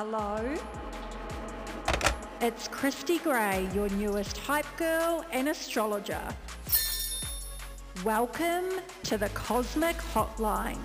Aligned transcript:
Hello? 0.00 0.54
It's 2.40 2.68
Christy 2.68 3.18
Gray, 3.18 3.68
your 3.74 3.88
newest 3.88 4.38
hype 4.38 4.76
girl 4.76 5.24
and 5.32 5.48
astrologer. 5.48 6.22
Welcome 8.04 8.78
to 9.02 9.18
the 9.18 9.28
Cosmic 9.30 9.96
Hotline. 9.96 10.78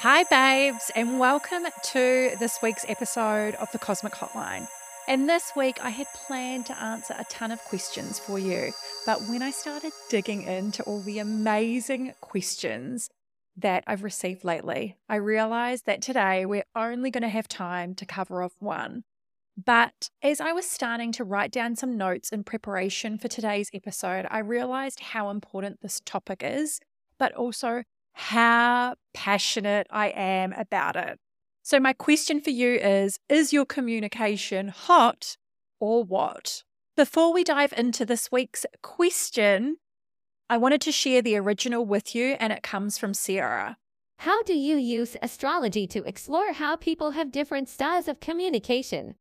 Hi, 0.00 0.24
babes, 0.24 0.90
and 0.94 1.18
welcome 1.18 1.64
to 1.84 2.32
this 2.38 2.58
week's 2.62 2.84
episode 2.86 3.54
of 3.54 3.72
the 3.72 3.78
Cosmic 3.78 4.12
Hotline. 4.12 4.66
And 5.08 5.26
this 5.26 5.52
week, 5.56 5.82
I 5.82 5.88
had 5.88 6.06
planned 6.26 6.66
to 6.66 6.78
answer 6.78 7.14
a 7.18 7.24
ton 7.30 7.50
of 7.50 7.60
questions 7.60 8.18
for 8.18 8.38
you. 8.38 8.72
But 9.06 9.22
when 9.22 9.40
I 9.40 9.52
started 9.52 9.92
digging 10.10 10.42
into 10.42 10.82
all 10.82 11.00
the 11.00 11.18
amazing 11.18 12.12
questions 12.20 13.08
that 13.60 13.84
I've 13.86 14.02
received 14.02 14.44
lately, 14.44 14.96
I 15.08 15.16
realized 15.16 15.86
that 15.86 16.02
today 16.02 16.46
we're 16.46 16.64
only 16.74 17.10
going 17.10 17.22
to 17.22 17.28
have 17.28 17.48
time 17.48 17.94
to 17.96 18.06
cover 18.06 18.42
off 18.42 18.54
one. 18.60 19.04
But 19.62 20.10
as 20.22 20.40
I 20.40 20.52
was 20.52 20.66
starting 20.66 21.10
to 21.12 21.24
write 21.24 21.50
down 21.50 21.74
some 21.74 21.96
notes 21.96 22.30
in 22.30 22.44
preparation 22.44 23.18
for 23.18 23.26
today's 23.26 23.70
episode, 23.74 24.26
I 24.30 24.38
realized 24.38 25.00
how 25.00 25.30
important 25.30 25.80
this 25.80 26.00
topic 26.04 26.42
is, 26.44 26.78
but 27.18 27.32
also 27.32 27.82
how 28.12 28.94
passionate 29.14 29.88
I 29.90 30.08
am 30.08 30.52
about 30.52 30.94
it. 30.94 31.18
So, 31.62 31.80
my 31.80 31.92
question 31.92 32.40
for 32.40 32.50
you 32.50 32.74
is 32.74 33.18
Is 33.28 33.52
your 33.52 33.66
communication 33.66 34.68
hot 34.68 35.36
or 35.80 36.04
what? 36.04 36.62
Before 36.96 37.32
we 37.32 37.44
dive 37.44 37.72
into 37.76 38.04
this 38.04 38.30
week's 38.30 38.64
question, 38.82 39.76
I 40.50 40.56
wanted 40.56 40.80
to 40.82 40.92
share 40.92 41.22
the 41.22 41.36
original 41.36 41.84
with 41.84 42.14
you, 42.14 42.36
and 42.40 42.52
it 42.52 42.62
comes 42.62 42.98
from 42.98 43.14
Sarah. 43.14 43.76
How 44.18 44.42
do 44.42 44.54
you 44.54 44.76
use 44.76 45.16
astrology 45.22 45.86
to 45.88 46.02
explore 46.04 46.52
how 46.52 46.76
people 46.76 47.12
have 47.12 47.30
different 47.30 47.68
styles 47.68 48.08
of 48.08 48.20
communication? 48.20 49.14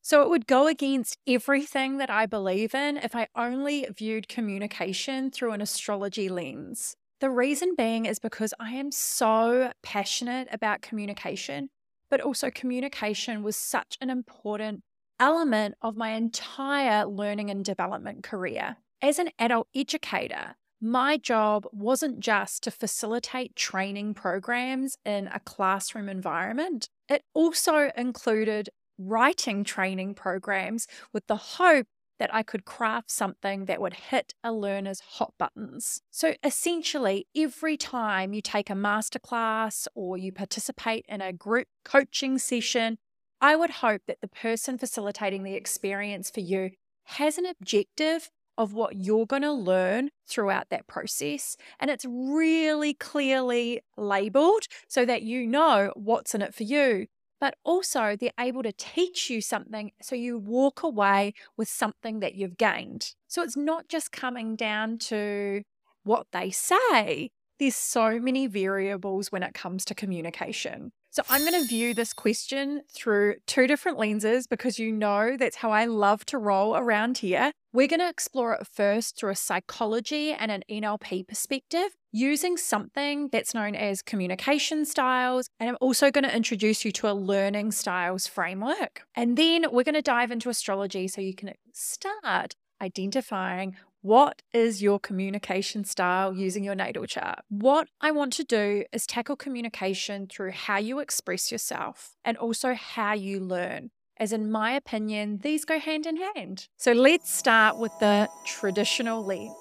So 0.00 0.22
it 0.22 0.30
would 0.30 0.46
go 0.46 0.66
against 0.66 1.18
everything 1.26 1.98
that 1.98 2.08
I 2.08 2.26
believe 2.26 2.74
in 2.74 2.96
if 2.96 3.14
I 3.14 3.28
only 3.36 3.86
viewed 3.94 4.28
communication 4.28 5.30
through 5.30 5.52
an 5.52 5.60
astrology 5.60 6.28
lens. 6.28 6.96
The 7.20 7.30
reason 7.30 7.74
being 7.76 8.06
is 8.06 8.18
because 8.18 8.54
I 8.58 8.70
am 8.70 8.92
so 8.92 9.72
passionate 9.82 10.48
about 10.52 10.80
communication 10.80 11.68
but 12.10 12.20
also 12.20 12.50
communication 12.50 13.42
was 13.42 13.56
such 13.56 13.96
an 14.00 14.10
important 14.10 14.82
element 15.20 15.74
of 15.82 15.96
my 15.96 16.10
entire 16.10 17.04
learning 17.04 17.50
and 17.50 17.64
development 17.64 18.22
career. 18.22 18.76
As 19.02 19.18
an 19.18 19.30
adult 19.38 19.68
educator, 19.74 20.56
my 20.80 21.16
job 21.16 21.66
wasn't 21.72 22.20
just 22.20 22.62
to 22.62 22.70
facilitate 22.70 23.56
training 23.56 24.14
programs 24.14 24.96
in 25.04 25.28
a 25.28 25.40
classroom 25.40 26.08
environment, 26.08 26.88
it 27.08 27.22
also 27.34 27.90
included 27.96 28.68
writing 28.98 29.64
training 29.64 30.14
programs 30.14 30.86
with 31.12 31.26
the 31.26 31.36
hope 31.36 31.86
that 32.18 32.34
I 32.34 32.42
could 32.42 32.64
craft 32.64 33.10
something 33.10 33.66
that 33.66 33.80
would 33.80 33.94
hit 33.94 34.34
a 34.42 34.52
learner's 34.52 35.00
hot 35.00 35.34
buttons. 35.38 36.02
So 36.10 36.34
essentially, 36.42 37.26
every 37.36 37.76
time 37.76 38.32
you 38.32 38.42
take 38.42 38.70
a 38.70 38.74
masterclass 38.74 39.86
or 39.94 40.16
you 40.16 40.32
participate 40.32 41.06
in 41.08 41.20
a 41.20 41.32
group 41.32 41.68
coaching 41.84 42.38
session, 42.38 42.98
I 43.40 43.54
would 43.54 43.70
hope 43.70 44.02
that 44.08 44.20
the 44.20 44.28
person 44.28 44.78
facilitating 44.78 45.44
the 45.44 45.54
experience 45.54 46.28
for 46.28 46.40
you 46.40 46.70
has 47.04 47.38
an 47.38 47.46
objective 47.46 48.30
of 48.58 48.74
what 48.74 48.96
you're 48.96 49.26
going 49.26 49.42
to 49.42 49.52
learn 49.52 50.10
throughout 50.26 50.68
that 50.68 50.86
process. 50.86 51.56
And 51.80 51.90
it's 51.90 52.04
really 52.06 52.92
clearly 52.92 53.80
labeled 53.96 54.64
so 54.88 55.06
that 55.06 55.22
you 55.22 55.46
know 55.46 55.92
what's 55.96 56.34
in 56.34 56.42
it 56.42 56.54
for 56.54 56.64
you 56.64 57.06
but 57.40 57.54
also 57.64 58.16
they're 58.18 58.30
able 58.38 58.62
to 58.62 58.72
teach 58.72 59.30
you 59.30 59.40
something 59.40 59.92
so 60.02 60.16
you 60.16 60.38
walk 60.38 60.82
away 60.82 61.32
with 61.56 61.68
something 61.68 62.20
that 62.20 62.34
you've 62.34 62.56
gained. 62.56 63.14
So 63.28 63.42
it's 63.42 63.56
not 63.56 63.88
just 63.88 64.12
coming 64.12 64.56
down 64.56 64.98
to 64.98 65.62
what 66.04 66.26
they 66.32 66.50
say, 66.50 67.30
there's 67.58 67.76
so 67.76 68.18
many 68.18 68.46
variables 68.46 69.30
when 69.32 69.42
it 69.42 69.54
comes 69.54 69.84
to 69.86 69.94
communication. 69.94 70.92
So 71.18 71.24
I'm 71.28 71.40
going 71.40 71.60
to 71.60 71.66
view 71.66 71.94
this 71.94 72.12
question 72.12 72.82
through 72.94 73.38
two 73.44 73.66
different 73.66 73.98
lenses 73.98 74.46
because 74.46 74.78
you 74.78 74.92
know 74.92 75.36
that's 75.36 75.56
how 75.56 75.72
I 75.72 75.84
love 75.84 76.24
to 76.26 76.38
roll 76.38 76.76
around 76.76 77.18
here. 77.18 77.50
We're 77.72 77.88
going 77.88 77.98
to 77.98 78.08
explore 78.08 78.52
it 78.52 78.68
first 78.72 79.18
through 79.18 79.32
a 79.32 79.34
psychology 79.34 80.30
and 80.30 80.52
an 80.52 80.62
NLP 80.70 81.26
perspective 81.26 81.88
using 82.12 82.56
something 82.56 83.30
that's 83.32 83.52
known 83.52 83.74
as 83.74 84.00
communication 84.00 84.84
styles. 84.84 85.48
And 85.58 85.68
I'm 85.68 85.76
also 85.80 86.12
going 86.12 86.22
to 86.22 86.36
introduce 86.36 86.84
you 86.84 86.92
to 86.92 87.10
a 87.10 87.14
learning 87.14 87.72
styles 87.72 88.28
framework. 88.28 89.02
And 89.16 89.36
then 89.36 89.64
we're 89.72 89.82
going 89.82 89.96
to 89.96 90.02
dive 90.02 90.30
into 90.30 90.50
astrology 90.50 91.08
so 91.08 91.20
you 91.20 91.34
can 91.34 91.52
start 91.72 92.54
identifying 92.80 93.74
what 94.02 94.42
is 94.52 94.80
your 94.80 95.00
communication 95.00 95.84
style 95.84 96.32
using 96.32 96.62
your 96.62 96.76
natal 96.76 97.06
chart? 97.06 97.40
What 97.48 97.88
I 98.00 98.12
want 98.12 98.32
to 98.34 98.44
do 98.44 98.84
is 98.92 99.06
tackle 99.06 99.36
communication 99.36 100.28
through 100.28 100.52
how 100.52 100.78
you 100.78 101.00
express 101.00 101.50
yourself 101.50 102.16
and 102.24 102.36
also 102.36 102.74
how 102.74 103.14
you 103.14 103.40
learn. 103.40 103.90
As 104.16 104.32
in 104.32 104.50
my 104.50 104.72
opinion, 104.72 105.38
these 105.42 105.64
go 105.64 105.78
hand 105.78 106.06
in 106.06 106.16
hand. 106.16 106.68
So 106.76 106.92
let's 106.92 107.32
start 107.32 107.78
with 107.78 107.92
the 108.00 108.28
traditional 108.44 109.24
lens. 109.24 109.52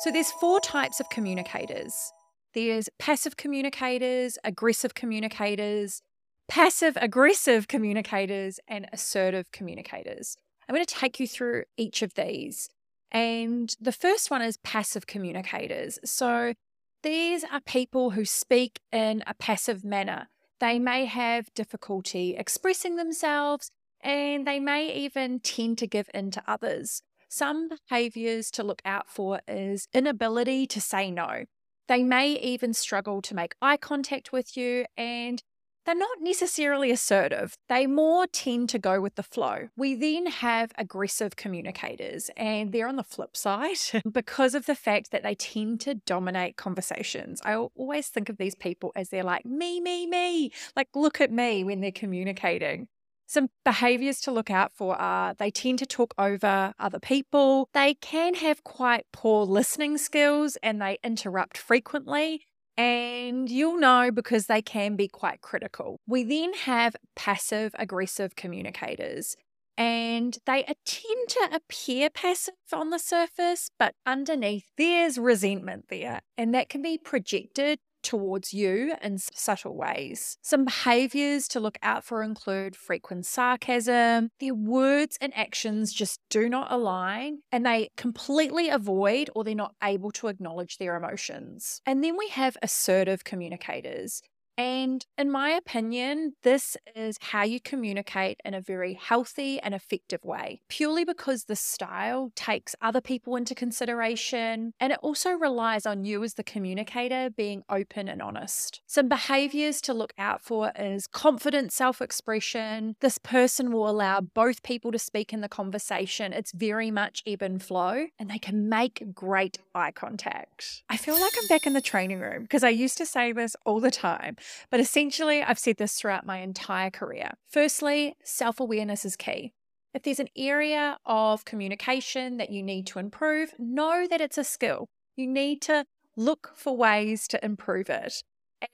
So 0.00 0.10
there's 0.10 0.32
four 0.32 0.60
types 0.60 1.00
of 1.00 1.08
communicators. 1.10 2.12
There's 2.54 2.88
passive 2.98 3.36
communicators, 3.36 4.38
aggressive 4.44 4.94
communicators, 4.94 6.02
passive 6.46 6.96
aggressive 7.00 7.68
communicators, 7.68 8.60
and 8.66 8.86
assertive 8.92 9.52
communicators. 9.52 10.36
I'm 10.68 10.74
going 10.74 10.86
to 10.86 10.94
take 10.94 11.20
you 11.20 11.26
through 11.26 11.64
each 11.76 12.02
of 12.02 12.14
these. 12.14 12.70
And 13.10 13.74
the 13.80 13.92
first 13.92 14.30
one 14.30 14.42
is 14.42 14.58
passive 14.58 15.06
communicators. 15.06 15.98
So 16.04 16.54
these 17.02 17.44
are 17.44 17.60
people 17.60 18.10
who 18.10 18.24
speak 18.24 18.80
in 18.92 19.22
a 19.26 19.34
passive 19.34 19.84
manner. 19.84 20.28
They 20.60 20.78
may 20.78 21.04
have 21.04 21.54
difficulty 21.54 22.36
expressing 22.36 22.96
themselves 22.96 23.70
and 24.00 24.46
they 24.46 24.60
may 24.60 24.92
even 24.92 25.40
tend 25.40 25.78
to 25.78 25.86
give 25.86 26.10
in 26.12 26.30
to 26.32 26.42
others. 26.46 27.02
Some 27.28 27.68
behaviors 27.68 28.50
to 28.52 28.62
look 28.62 28.82
out 28.84 29.08
for 29.08 29.40
is 29.46 29.86
inability 29.92 30.66
to 30.68 30.80
say 30.80 31.10
no. 31.10 31.44
They 31.86 32.02
may 32.02 32.32
even 32.32 32.74
struggle 32.74 33.22
to 33.22 33.34
make 33.34 33.54
eye 33.62 33.76
contact 33.76 34.32
with 34.32 34.56
you 34.56 34.84
and 34.96 35.42
they're 35.88 35.94
not 35.94 36.20
necessarily 36.20 36.90
assertive. 36.90 37.56
They 37.70 37.86
more 37.86 38.26
tend 38.26 38.68
to 38.68 38.78
go 38.78 39.00
with 39.00 39.14
the 39.14 39.22
flow. 39.22 39.70
We 39.74 39.94
then 39.94 40.26
have 40.26 40.70
aggressive 40.76 41.36
communicators, 41.36 42.28
and 42.36 42.72
they're 42.72 42.86
on 42.86 42.96
the 42.96 43.02
flip 43.02 43.34
side 43.34 43.78
because 44.12 44.54
of 44.54 44.66
the 44.66 44.74
fact 44.74 45.12
that 45.12 45.22
they 45.22 45.34
tend 45.34 45.80
to 45.80 45.94
dominate 45.94 46.58
conversations. 46.58 47.40
I 47.42 47.54
always 47.54 48.08
think 48.08 48.28
of 48.28 48.36
these 48.36 48.54
people 48.54 48.92
as 48.94 49.08
they're 49.08 49.22
like, 49.22 49.46
me, 49.46 49.80
me, 49.80 50.06
me, 50.06 50.52
like, 50.76 50.88
look 50.94 51.22
at 51.22 51.32
me 51.32 51.64
when 51.64 51.80
they're 51.80 51.90
communicating. 51.90 52.88
Some 53.26 53.48
behaviors 53.64 54.20
to 54.22 54.30
look 54.30 54.50
out 54.50 54.72
for 54.74 54.94
are 54.94 55.32
they 55.32 55.50
tend 55.50 55.78
to 55.78 55.86
talk 55.86 56.12
over 56.18 56.74
other 56.78 57.00
people. 57.00 57.70
They 57.72 57.94
can 57.94 58.34
have 58.34 58.62
quite 58.62 59.06
poor 59.10 59.46
listening 59.46 59.96
skills 59.96 60.58
and 60.62 60.82
they 60.82 60.98
interrupt 61.02 61.56
frequently. 61.56 62.46
And 62.78 63.50
you'll 63.50 63.80
know 63.80 64.12
because 64.12 64.46
they 64.46 64.62
can 64.62 64.94
be 64.94 65.08
quite 65.08 65.40
critical. 65.40 65.98
We 66.06 66.22
then 66.22 66.54
have 66.54 66.94
passive 67.16 67.74
aggressive 67.76 68.36
communicators, 68.36 69.34
and 69.76 70.38
they 70.46 70.62
tend 70.62 71.28
to 71.28 71.48
appear 71.52 72.08
passive 72.08 72.54
on 72.72 72.90
the 72.90 73.00
surface, 73.00 73.70
but 73.80 73.94
underneath 74.06 74.70
there's 74.78 75.18
resentment 75.18 75.86
there, 75.88 76.20
and 76.36 76.54
that 76.54 76.68
can 76.68 76.80
be 76.80 76.98
projected 76.98 77.80
towards 78.02 78.52
you 78.52 78.94
in 79.02 79.18
subtle 79.18 79.76
ways. 79.76 80.38
Some 80.42 80.64
behaviors 80.64 81.48
to 81.48 81.60
look 81.60 81.78
out 81.82 82.04
for 82.04 82.22
include 82.22 82.76
frequent 82.76 83.26
sarcasm, 83.26 84.30
their 84.40 84.54
words 84.54 85.18
and 85.20 85.36
actions 85.36 85.92
just 85.92 86.20
do 86.30 86.48
not 86.48 86.70
align, 86.70 87.38
and 87.50 87.64
they 87.64 87.90
completely 87.96 88.68
avoid 88.68 89.30
or 89.34 89.44
they're 89.44 89.54
not 89.54 89.74
able 89.82 90.10
to 90.12 90.28
acknowledge 90.28 90.78
their 90.78 90.96
emotions. 90.96 91.80
And 91.86 92.02
then 92.02 92.16
we 92.16 92.28
have 92.28 92.56
assertive 92.62 93.24
communicators. 93.24 94.22
And 94.58 95.06
in 95.16 95.30
my 95.30 95.50
opinion, 95.50 96.34
this 96.42 96.76
is 96.96 97.16
how 97.20 97.44
you 97.44 97.60
communicate 97.60 98.40
in 98.44 98.54
a 98.54 98.60
very 98.60 98.94
healthy 98.94 99.60
and 99.60 99.72
effective 99.72 100.24
way, 100.24 100.62
purely 100.68 101.04
because 101.04 101.44
the 101.44 101.54
style 101.54 102.32
takes 102.34 102.74
other 102.82 103.00
people 103.00 103.36
into 103.36 103.54
consideration 103.54 104.72
and 104.80 104.92
it 104.92 104.98
also 105.00 105.30
relies 105.30 105.86
on 105.86 106.04
you 106.04 106.24
as 106.24 106.34
the 106.34 106.42
communicator 106.42 107.30
being 107.30 107.62
open 107.70 108.08
and 108.08 108.20
honest. 108.20 108.80
Some 108.88 109.08
behaviors 109.08 109.80
to 109.82 109.94
look 109.94 110.12
out 110.18 110.42
for 110.42 110.72
is 110.76 111.06
confident 111.06 111.70
self 111.72 112.02
expression. 112.02 112.96
This 112.98 113.18
person 113.18 113.70
will 113.70 113.88
allow 113.88 114.20
both 114.20 114.64
people 114.64 114.90
to 114.90 114.98
speak 114.98 115.32
in 115.32 115.40
the 115.40 115.48
conversation. 115.48 116.32
It's 116.32 116.50
very 116.50 116.90
much 116.90 117.22
ebb 117.24 117.42
and 117.42 117.62
flow, 117.62 118.06
and 118.18 118.28
they 118.28 118.38
can 118.40 118.68
make 118.68 119.14
great 119.14 119.58
eye 119.72 119.92
contact. 119.92 120.82
I 120.88 120.96
feel 120.96 121.14
like 121.20 121.32
I'm 121.40 121.46
back 121.46 121.64
in 121.64 121.74
the 121.74 121.80
training 121.80 122.18
room 122.18 122.42
because 122.42 122.64
I 122.64 122.70
used 122.70 122.98
to 122.98 123.06
say 123.06 123.30
this 123.30 123.54
all 123.64 123.78
the 123.78 123.92
time. 123.92 124.36
But 124.70 124.80
essentially, 124.80 125.42
I've 125.42 125.58
said 125.58 125.76
this 125.76 125.98
throughout 125.98 126.26
my 126.26 126.38
entire 126.38 126.90
career. 126.90 127.32
Firstly, 127.50 128.14
self 128.24 128.60
awareness 128.60 129.04
is 129.04 129.16
key. 129.16 129.52
If 129.94 130.02
there's 130.02 130.20
an 130.20 130.28
area 130.36 130.98
of 131.06 131.44
communication 131.44 132.36
that 132.36 132.50
you 132.50 132.62
need 132.62 132.86
to 132.88 132.98
improve, 132.98 133.54
know 133.58 134.06
that 134.08 134.20
it's 134.20 134.38
a 134.38 134.44
skill. 134.44 134.88
You 135.16 135.26
need 135.26 135.62
to 135.62 135.84
look 136.16 136.52
for 136.54 136.76
ways 136.76 137.26
to 137.28 137.44
improve 137.44 137.88
it. 137.88 138.22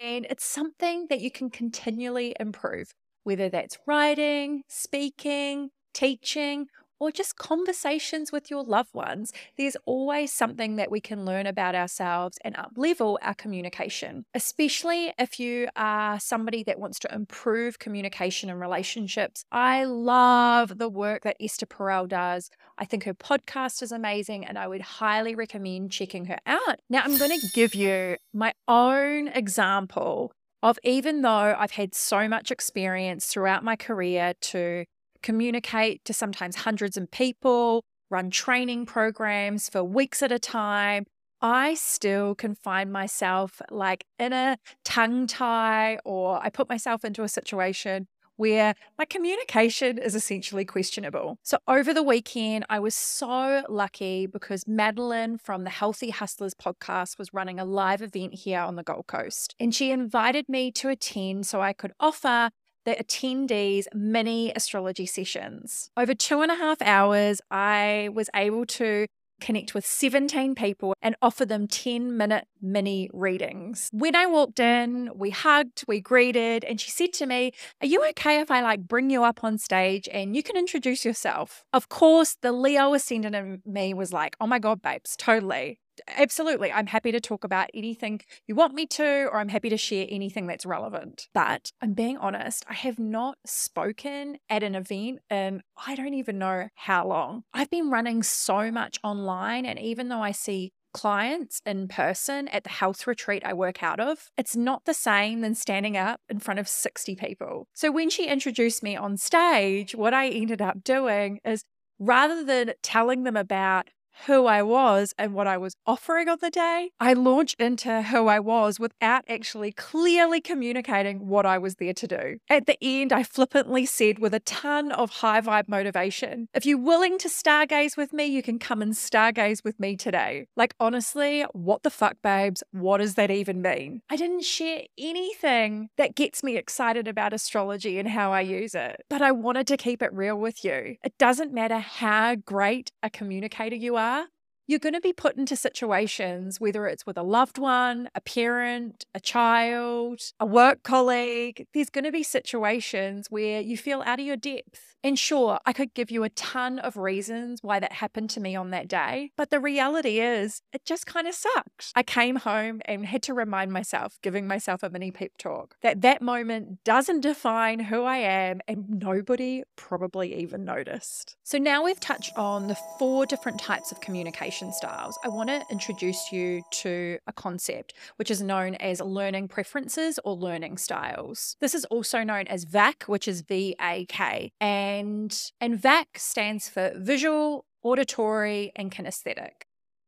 And 0.00 0.26
it's 0.28 0.44
something 0.44 1.06
that 1.10 1.20
you 1.20 1.30
can 1.30 1.50
continually 1.50 2.34
improve, 2.40 2.92
whether 3.22 3.48
that's 3.48 3.78
writing, 3.86 4.62
speaking, 4.66 5.70
teaching, 5.92 6.66
or 7.04 7.12
just 7.12 7.36
conversations 7.36 8.32
with 8.32 8.50
your 8.50 8.62
loved 8.64 8.94
ones, 8.94 9.30
there's 9.58 9.76
always 9.84 10.32
something 10.32 10.76
that 10.76 10.90
we 10.90 11.00
can 11.00 11.26
learn 11.26 11.46
about 11.46 11.74
ourselves 11.74 12.38
and 12.42 12.56
uplevel 12.56 13.18
our 13.20 13.34
communication, 13.34 14.24
especially 14.34 15.12
if 15.18 15.38
you 15.38 15.68
are 15.76 16.18
somebody 16.18 16.62
that 16.62 16.80
wants 16.80 16.98
to 16.98 17.14
improve 17.14 17.78
communication 17.78 18.48
and 18.48 18.58
relationships. 18.58 19.44
I 19.52 19.84
love 19.84 20.78
the 20.78 20.88
work 20.88 21.24
that 21.24 21.36
Esther 21.38 21.66
Perel 21.66 22.08
does. 22.08 22.48
I 22.78 22.86
think 22.86 23.04
her 23.04 23.12
podcast 23.12 23.82
is 23.82 23.92
amazing 23.92 24.46
and 24.46 24.56
I 24.56 24.66
would 24.66 24.80
highly 24.80 25.34
recommend 25.34 25.92
checking 25.92 26.24
her 26.24 26.38
out. 26.46 26.80
Now, 26.88 27.02
I'm 27.04 27.18
going 27.18 27.38
to 27.38 27.48
give 27.54 27.74
you 27.74 28.16
my 28.32 28.54
own 28.66 29.28
example 29.28 30.32
of 30.62 30.78
even 30.82 31.20
though 31.20 31.54
I've 31.58 31.72
had 31.72 31.94
so 31.94 32.26
much 32.26 32.50
experience 32.50 33.26
throughout 33.26 33.62
my 33.62 33.76
career 33.76 34.32
to 34.40 34.86
communicate 35.24 36.04
to 36.04 36.12
sometimes 36.12 36.54
hundreds 36.54 36.96
of 36.96 37.10
people, 37.10 37.82
run 38.10 38.30
training 38.30 38.86
programs 38.86 39.68
for 39.68 39.82
weeks 39.82 40.22
at 40.22 40.30
a 40.30 40.38
time, 40.38 41.06
I 41.40 41.74
still 41.74 42.34
can 42.34 42.54
find 42.54 42.92
myself 42.92 43.60
like 43.70 44.04
in 44.18 44.32
a 44.32 44.58
tongue 44.84 45.26
tie, 45.26 45.98
or 46.04 46.40
I 46.42 46.50
put 46.50 46.68
myself 46.68 47.04
into 47.04 47.22
a 47.22 47.28
situation 47.28 48.06
where 48.36 48.74
my 48.98 49.04
communication 49.04 49.98
is 49.98 50.14
essentially 50.14 50.64
questionable. 50.64 51.38
So, 51.42 51.58
over 51.68 51.94
the 51.94 52.02
weekend, 52.02 52.64
I 52.68 52.80
was 52.80 52.94
so 52.94 53.64
lucky 53.68 54.26
because 54.26 54.66
Madeline 54.66 55.38
from 55.38 55.64
the 55.64 55.70
Healthy 55.70 56.10
Hustlers 56.10 56.54
podcast 56.54 57.18
was 57.18 57.32
running 57.32 57.60
a 57.60 57.64
live 57.64 58.02
event 58.02 58.34
here 58.34 58.60
on 58.60 58.76
the 58.76 58.82
Gold 58.82 59.06
Coast. 59.06 59.54
And 59.60 59.74
she 59.74 59.90
invited 59.90 60.48
me 60.48 60.72
to 60.72 60.88
attend 60.88 61.46
so 61.46 61.60
I 61.62 61.72
could 61.72 61.92
offer 62.00 62.50
the 62.84 62.94
attendees 62.94 63.86
mini 63.94 64.52
astrology 64.54 65.06
sessions. 65.06 65.90
Over 65.96 66.14
two 66.14 66.40
and 66.42 66.50
a 66.50 66.56
half 66.56 66.80
hours, 66.82 67.40
I 67.50 68.10
was 68.12 68.30
able 68.34 68.66
to 68.66 69.06
connect 69.40 69.74
with 69.74 69.84
17 69.84 70.54
people 70.54 70.94
and 71.02 71.16
offer 71.20 71.44
them 71.44 71.66
10 71.66 72.16
minute 72.16 72.46
mini 72.62 73.10
readings. 73.12 73.90
When 73.92 74.16
I 74.16 74.26
walked 74.26 74.60
in, 74.60 75.10
we 75.14 75.30
hugged, 75.30 75.84
we 75.86 76.00
greeted, 76.00 76.64
and 76.64 76.80
she 76.80 76.90
said 76.90 77.12
to 77.14 77.26
me, 77.26 77.52
Are 77.80 77.86
you 77.86 78.04
okay 78.10 78.40
if 78.40 78.50
I 78.50 78.62
like 78.62 78.86
bring 78.86 79.10
you 79.10 79.24
up 79.24 79.44
on 79.44 79.58
stage 79.58 80.08
and 80.10 80.34
you 80.34 80.42
can 80.42 80.56
introduce 80.56 81.04
yourself? 81.04 81.64
Of 81.72 81.88
course, 81.88 82.36
the 82.40 82.52
Leo 82.52 82.94
ascendant 82.94 83.34
in 83.34 83.62
me 83.66 83.92
was 83.92 84.12
like, 84.12 84.36
Oh 84.40 84.46
my 84.46 84.58
God, 84.58 84.80
babes, 84.80 85.16
totally 85.16 85.78
absolutely, 86.08 86.72
I'm 86.72 86.86
happy 86.86 87.12
to 87.12 87.20
talk 87.20 87.44
about 87.44 87.70
anything 87.74 88.20
you 88.46 88.54
want 88.54 88.74
me 88.74 88.86
to, 88.86 89.28
or 89.32 89.38
I'm 89.38 89.48
happy 89.48 89.68
to 89.70 89.76
share 89.76 90.06
anything 90.08 90.46
that's 90.46 90.66
relevant. 90.66 91.28
But 91.34 91.70
I'm 91.80 91.92
being 91.92 92.16
honest, 92.18 92.64
I 92.68 92.74
have 92.74 92.98
not 92.98 93.38
spoken 93.44 94.38
at 94.48 94.62
an 94.62 94.74
event 94.74 95.20
in 95.30 95.62
I 95.86 95.94
don't 95.94 96.14
even 96.14 96.38
know 96.38 96.68
how 96.74 97.06
long. 97.06 97.44
I've 97.52 97.70
been 97.70 97.90
running 97.90 98.22
so 98.22 98.70
much 98.70 98.98
online, 99.02 99.66
and 99.66 99.78
even 99.78 100.08
though 100.08 100.22
I 100.22 100.32
see 100.32 100.72
clients 100.94 101.60
in 101.66 101.88
person 101.88 102.48
at 102.48 102.62
the 102.62 102.70
health 102.70 103.06
retreat 103.06 103.42
I 103.44 103.52
work 103.52 103.82
out 103.82 104.00
of, 104.00 104.30
it's 104.38 104.56
not 104.56 104.84
the 104.84 104.94
same 104.94 105.40
than 105.40 105.54
standing 105.54 105.96
up 105.96 106.20
in 106.28 106.38
front 106.38 106.60
of 106.60 106.68
60 106.68 107.16
people. 107.16 107.66
So 107.74 107.90
when 107.90 108.08
she 108.08 108.28
introduced 108.28 108.82
me 108.82 108.96
on 108.96 109.16
stage, 109.18 109.94
what 109.94 110.14
I 110.14 110.28
ended 110.28 110.62
up 110.62 110.84
doing 110.84 111.40
is 111.44 111.64
rather 111.98 112.44
than 112.44 112.74
telling 112.82 113.24
them 113.24 113.36
about 113.36 113.88
who 114.26 114.46
I 114.46 114.62
was 114.62 115.12
and 115.18 115.34
what 115.34 115.46
I 115.46 115.56
was 115.56 115.76
offering 115.86 116.28
on 116.28 116.38
the 116.40 116.50
day, 116.50 116.90
I 117.00 117.12
launched 117.12 117.60
into 117.60 118.02
who 118.02 118.26
I 118.26 118.40
was 118.40 118.78
without 118.78 119.24
actually 119.28 119.72
clearly 119.72 120.40
communicating 120.40 121.26
what 121.26 121.46
I 121.46 121.58
was 121.58 121.76
there 121.76 121.94
to 121.94 122.06
do. 122.06 122.38
At 122.48 122.66
the 122.66 122.78
end, 122.80 123.12
I 123.12 123.22
flippantly 123.22 123.86
said 123.86 124.18
with 124.18 124.34
a 124.34 124.40
ton 124.40 124.92
of 124.92 125.10
high 125.10 125.40
vibe 125.40 125.68
motivation, 125.68 126.48
if 126.54 126.64
you're 126.64 126.78
willing 126.78 127.18
to 127.18 127.28
stargaze 127.28 127.96
with 127.96 128.12
me, 128.12 128.24
you 128.26 128.42
can 128.42 128.58
come 128.58 128.80
and 128.80 128.92
stargaze 128.92 129.64
with 129.64 129.78
me 129.80 129.96
today. 129.96 130.46
Like, 130.56 130.74
honestly, 130.78 131.42
what 131.52 131.82
the 131.82 131.90
fuck, 131.90 132.16
babes? 132.22 132.62
What 132.70 132.98
does 132.98 133.14
that 133.14 133.30
even 133.30 133.60
mean? 133.60 134.02
I 134.08 134.16
didn't 134.16 134.44
share 134.44 134.82
anything 134.98 135.88
that 135.96 136.14
gets 136.14 136.42
me 136.42 136.56
excited 136.56 137.08
about 137.08 137.32
astrology 137.32 137.98
and 137.98 138.08
how 138.08 138.32
I 138.32 138.40
use 138.42 138.74
it, 138.74 139.02
but 139.10 139.22
I 139.22 139.32
wanted 139.32 139.66
to 139.68 139.76
keep 139.76 140.02
it 140.02 140.12
real 140.12 140.36
with 140.36 140.64
you. 140.64 140.96
It 141.04 141.18
doesn't 141.18 141.52
matter 141.52 141.78
how 141.78 142.36
great 142.36 142.92
a 143.02 143.10
communicator 143.10 143.76
you 143.76 143.96
are 143.96 144.03
are, 144.04 144.28
you're 144.66 144.78
going 144.78 144.94
to 144.94 145.00
be 145.00 145.12
put 145.12 145.36
into 145.36 145.56
situations, 145.56 146.60
whether 146.60 146.86
it's 146.86 147.06
with 147.06 147.18
a 147.18 147.22
loved 147.22 147.58
one, 147.58 148.08
a 148.14 148.20
parent, 148.20 149.04
a 149.14 149.20
child, 149.20 150.20
a 150.40 150.46
work 150.46 150.82
colleague, 150.82 151.66
there's 151.74 151.90
going 151.90 152.04
to 152.04 152.12
be 152.12 152.22
situations 152.22 153.26
where 153.30 153.60
you 153.60 153.76
feel 153.76 154.02
out 154.02 154.20
of 154.20 154.26
your 154.26 154.36
depth. 154.36 154.96
And 155.02 155.18
sure, 155.18 155.58
I 155.66 155.74
could 155.74 155.92
give 155.92 156.10
you 156.10 156.24
a 156.24 156.30
ton 156.30 156.78
of 156.78 156.96
reasons 156.96 157.58
why 157.62 157.78
that 157.78 157.92
happened 157.92 158.30
to 158.30 158.40
me 158.40 158.56
on 158.56 158.70
that 158.70 158.88
day, 158.88 159.32
but 159.36 159.50
the 159.50 159.60
reality 159.60 160.18
is 160.18 160.62
it 160.72 160.86
just 160.86 161.04
kind 161.04 161.28
of 161.28 161.34
sucked. 161.34 161.92
I 161.94 162.02
came 162.02 162.36
home 162.36 162.80
and 162.86 163.04
had 163.04 163.22
to 163.24 163.34
remind 163.34 163.70
myself, 163.70 164.18
giving 164.22 164.46
myself 164.46 164.82
a 164.82 164.88
mini 164.88 165.10
pep 165.10 165.32
talk, 165.38 165.76
that 165.82 166.00
that 166.00 166.22
moment 166.22 166.82
doesn't 166.84 167.20
define 167.20 167.80
who 167.80 168.04
I 168.04 168.16
am 168.16 168.62
and 168.66 168.88
nobody 168.88 169.62
probably 169.76 170.34
even 170.36 170.64
noticed. 170.64 171.36
So 171.42 171.58
now 171.58 171.84
we've 171.84 172.00
touched 172.00 172.34
on 172.38 172.68
the 172.68 172.78
four 172.98 173.26
different 173.26 173.60
types 173.60 173.92
of 173.92 174.00
communication 174.00 174.53
styles. 174.72 175.18
I 175.24 175.28
want 175.28 175.48
to 175.48 175.64
introduce 175.70 176.30
you 176.30 176.62
to 176.82 177.18
a 177.26 177.32
concept 177.32 177.94
which 178.16 178.30
is 178.30 178.42
known 178.42 178.74
as 178.76 179.00
learning 179.00 179.48
preferences 179.48 180.20
or 180.24 180.34
learning 180.34 180.78
styles. 180.78 181.56
This 181.60 181.74
is 181.74 181.84
also 181.86 182.22
known 182.22 182.46
as 182.46 182.64
VAK, 182.64 183.04
which 183.04 183.26
is 183.26 183.40
V 183.42 183.74
A 183.80 184.06
K. 184.06 184.52
And 184.60 185.36
and 185.60 185.80
VAK 185.80 186.18
stands 186.18 186.68
for 186.68 186.92
visual, 186.96 187.64
auditory, 187.82 188.72
and 188.76 188.90
kinesthetic. 188.90 189.64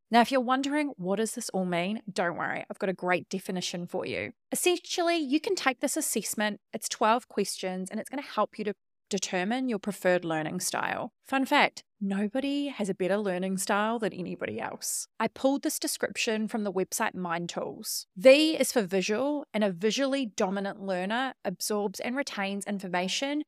Now, 0.09 0.21
if 0.21 0.31
you're 0.31 0.41
wondering 0.41 0.93
what 0.97 1.17
does 1.17 1.33
this 1.33 1.49
all 1.49 1.65
mean, 1.65 2.01
don't 2.11 2.37
worry, 2.37 2.65
I've 2.71 2.79
got 2.79 2.89
a 2.89 2.95
great 2.95 3.29
definition 3.29 3.89
for 3.89 4.07
you. 4.07 4.33
Essentially, 4.53 5.17
you 5.17 5.41
can 5.41 5.57
take 5.57 5.81
this 5.81 5.97
assessment, 5.97 6.61
it's 6.73 6.89
12 6.89 7.27
questions, 7.29 7.91
and 7.91 7.99
it's 7.99 8.09
going 8.09 8.23
to 8.23 8.29
help 8.29 8.57
you 8.57 8.65
to 8.67 8.75
determine 9.09 9.69
your 9.69 9.79
preferred 9.79 10.25
learning 10.25 10.61
style. 10.61 11.13
Fun 11.27 11.45
fact 11.45 11.83
nobody 12.01 12.69
has 12.69 12.89
a 12.89 12.95
better 12.95 13.17
learning 13.17 13.57
style 13.57 13.99
than 13.99 14.13
anybody 14.13 14.61
else. 14.61 15.09
I 15.19 15.29
pulled 15.29 15.63
this 15.63 15.79
description 15.79 16.47
from 16.47 16.65
the 16.65 16.73
website 16.73 17.15
Mind 17.15 17.49
Tools. 17.49 18.07
V 18.17 18.57
is 18.57 18.73
for 18.73 18.83
visual, 18.83 19.47
and 19.55 19.65
a 19.65 19.71
visually 19.71 20.27
dominant 20.27 20.83
learner 20.83 21.35
absorbs 21.45 22.01
and 22.01 22.17
retains 22.17 22.67
information 22.67 23.45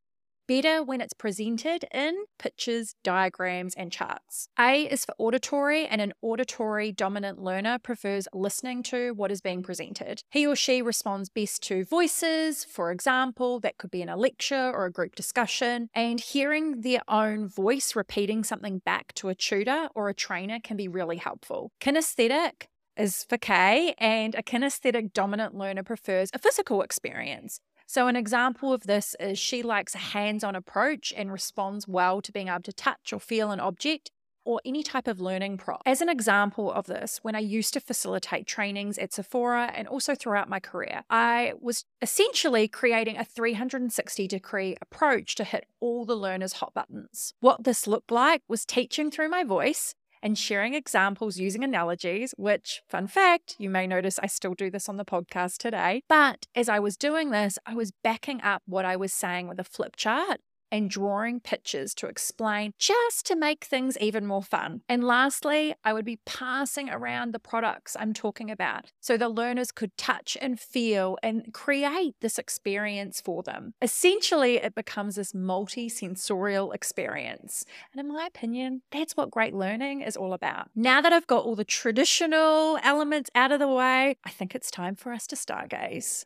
better 0.49 0.83
when 0.83 1.01
it's 1.01 1.13
presented 1.13 1.85
in 1.93 2.25
pictures, 2.39 2.95
diagrams, 3.05 3.75
and 3.75 3.93
charts. 3.93 4.49
A 4.59 4.85
is 4.85 5.05
for 5.05 5.15
auditory, 5.19 5.87
and 5.87 6.01
an 6.01 6.15
auditory 6.23 6.91
dominant 6.91 7.39
learner 7.41 7.79
prefers 7.79 8.27
listening 8.33 8.83
to 8.85 9.13
what 9.13 9.31
is 9.31 9.41
being 9.41 9.63
presented. 9.63 10.23
He 10.31 10.47
or 10.47 10.57
she 10.57 10.83
responds 10.83 11.29
best 11.29 11.63
to 11.65 11.85
voices, 11.85 12.65
for 12.65 12.91
example, 12.91 13.61
that 13.61 13.77
could 13.77 13.91
be 13.91 14.03
in 14.03 14.09
a 14.09 14.17
lecture 14.17 14.73
or 14.75 14.87
a 14.87 14.93
group 14.93 15.15
discussion, 15.15 15.91
and 15.95 16.19
hearing 16.19 16.81
their 16.81 17.03
own 17.07 17.47
voice 17.47 17.95
repeating 17.95 18.43
something 18.43 18.79
back 18.79 19.13
to 19.15 19.29
a 19.29 19.35
tutor 19.35 19.89
or 19.95 20.09
a 20.09 20.15
trainer 20.15 20.59
can 20.59 20.77
be 20.77 20.89
really 20.89 21.19
helpful. 21.19 21.71
Kinesthetic 21.81 22.69
is 22.97 23.25
for 23.29 23.39
K, 23.39 23.95
and 23.99 24.35
a 24.35 24.43
kinesthetic 24.43 25.13
dominant 25.13 25.55
learner 25.55 25.85
prefers 25.85 26.31
a 26.33 26.39
physical 26.39 26.83
experience. 26.83 27.61
So, 27.91 28.07
an 28.07 28.17
example 28.17 28.75
of 28.75 28.83
this 28.83 29.17
is 29.19 29.39
she 29.39 29.63
likes 29.63 29.95
a 29.95 29.99
hands 29.99 30.45
on 30.45 30.55
approach 30.55 31.11
and 31.17 31.33
responds 31.33 31.89
well 31.89 32.21
to 32.21 32.31
being 32.31 32.49
able 32.49 32.61
to 32.65 32.73
touch 32.73 33.15
or 33.15 33.19
feel 33.19 33.51
an 33.51 33.61
object 33.61 34.11
or 34.45 34.61
any 34.63 34.83
type 34.83 35.09
of 35.09 35.23
learning 35.23 35.57
prop. 35.57 35.81
As 35.87 36.03
an 36.03 36.11
example 36.11 36.71
of 36.71 36.85
this, 36.85 37.21
when 37.23 37.35
I 37.35 37.39
used 37.39 37.73
to 37.73 37.81
facilitate 37.81 38.47
trainings 38.47 38.99
at 38.99 39.15
Sephora 39.15 39.73
and 39.75 39.89
also 39.89 40.15
throughout 40.15 40.51
my 40.51 40.61
career, 40.61 41.03
I 41.09 41.55
was 41.61 41.87
essentially 42.03 42.69
creating 42.69 43.17
a 43.17 43.25
360 43.25 44.29
degree 44.29 44.77
approach 44.83 45.35
to 45.37 45.45
hit 45.45 45.65
all 45.81 46.05
the 46.05 46.15
learners' 46.15 46.55
hot 46.55 46.75
buttons. 46.75 47.33
What 47.41 47.65
this 47.65 47.87
looked 47.87 48.11
like 48.11 48.43
was 48.49 48.67
teaching 48.67 49.11
through 49.11 49.31
my 49.31 49.45
voice 49.45 49.95
and 50.23 50.37
sharing 50.37 50.75
examples 50.75 51.39
using 51.39 51.65
analogies, 51.65 52.35
which, 52.37 52.83
fun 52.89 53.07
fact, 53.07 53.57
you 53.59 53.71
may 53.71 53.87
notice 53.87 54.19
I 54.23 54.27
still 54.27 54.55
do 54.55 54.71
this 54.71 54.89
on 54.89 54.97
the 54.97 55.05
podcast 55.05 55.59
today. 55.59 56.03
But 56.09 56.47
as 56.55 56.69
I 56.69 56.79
was 56.79 56.97
doing 56.97 57.31
this, 57.31 57.59
I 57.67 57.75
was 57.75 57.93
backing 58.03 58.41
up 58.43 58.63
what 58.67 58.85
I 58.85 58.97
was 58.97 59.13
saying 59.13 59.49
with 59.49 59.61
a 59.61 59.65
flip 59.65 59.97
chart 59.97 60.41
and 60.71 60.91
drawing 60.91 61.41
pictures 61.41 61.95
to 61.95 62.07
explain 62.07 62.73
just 62.79 63.27
to 63.27 63.37
make 63.37 63.65
things 63.65 63.97
even 63.99 64.27
more 64.27 64.43
fun. 64.43 64.83
And 64.89 65.05
lastly, 65.05 65.75
I 65.85 65.93
would 65.93 66.05
be 66.05 66.21
passing 66.25 66.91
around 66.91 67.33
the 67.33 67.39
products 67.39 67.97
I'm 67.99 68.13
talking 68.13 68.51
about 68.51 68.93
so 69.01 69.17
the 69.17 69.29
learners 69.29 69.73
could 69.73 69.97
touch 69.97 70.37
and 70.41 70.59
feel 70.59 71.19
and 71.23 71.53
create 71.53 72.15
this 72.21 72.39
experience 72.39 73.21
for 73.21 73.43
them. 73.43 73.75
Essentially, 73.83 74.57
it 74.57 74.75
becomes 74.75 75.17
this 75.17 75.35
multi 75.35 75.89
sensorial 75.89 76.73
experience. 76.73 77.65
And 77.93 78.01
in 78.01 78.13
my 78.13 78.27
opinion, 78.27 78.83
that's 78.91 79.17
what 79.17 79.31
great 79.31 79.55
learning 79.55 80.03
is 80.03 80.17
all 80.17 80.33
about. 80.33 80.71
Now 80.75 81.01
that 81.01 81.13
I've 81.13 81.27
got 81.27 81.45
all 81.45 81.55
the 81.55 81.65
traditional 81.65 82.79
elements 82.83 83.31
out 83.35 83.53
of 83.53 83.59
the 83.59 83.69
way, 83.69 84.17
I 84.25 84.31
think 84.31 84.55
it's 84.55 84.71
time 84.71 84.95
for 84.95 85.13
us 85.13 85.27
to 85.29 85.37
stargaze. 85.37 86.25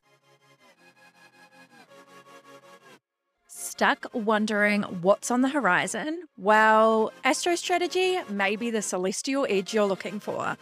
Stuck 3.83 4.07
wondering 4.13 4.83
what's 5.03 5.29
on 5.33 5.41
the 5.41 5.49
horizon? 5.49 6.29
Well, 6.37 7.13
astrostrategy 7.25 8.31
may 8.31 8.55
be 8.55 8.71
the 8.71 8.81
celestial 8.81 9.45
edge 9.51 9.75
you're 9.75 9.87
looking 9.87 10.21
for. 10.21 10.57